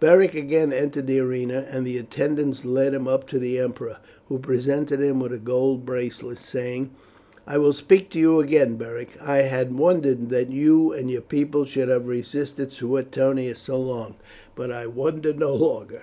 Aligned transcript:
Beric 0.00 0.34
again 0.34 0.72
entered 0.72 1.06
the 1.06 1.20
arena, 1.20 1.64
and 1.70 1.86
the 1.86 1.98
attendants 1.98 2.64
led 2.64 2.92
him 2.92 3.06
up 3.06 3.28
to 3.28 3.38
the 3.38 3.60
emperor, 3.60 3.98
who 4.26 4.40
presented 4.40 4.98
him 4.98 5.20
with 5.20 5.32
a 5.32 5.38
gold 5.38 5.86
bracelet, 5.86 6.38
saying: 6.38 6.90
"I 7.46 7.58
will 7.58 7.72
speak 7.72 8.10
to 8.10 8.18
you 8.18 8.40
again, 8.40 8.74
Beric. 8.74 9.10
I 9.22 9.42
had 9.42 9.72
wondered 9.78 10.30
that 10.30 10.50
you 10.50 10.90
and 10.92 11.08
your 11.08 11.20
people 11.22 11.64
should 11.64 11.88
have 11.90 12.08
resisted 12.08 12.72
Suetonius 12.72 13.60
so 13.60 13.78
long, 13.78 14.16
but 14.56 14.72
I 14.72 14.88
wonder 14.88 15.32
no 15.32 15.54
longer." 15.54 16.02